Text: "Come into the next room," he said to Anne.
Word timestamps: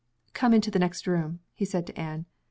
"Come 0.33 0.55
into 0.55 0.71
the 0.71 0.79
next 0.79 1.05
room," 1.05 1.41
he 1.53 1.63
said 1.63 1.85
to 1.85 1.95
Anne. 1.95 2.25